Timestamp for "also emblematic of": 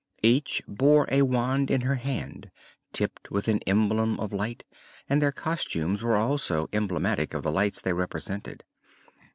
6.15-7.43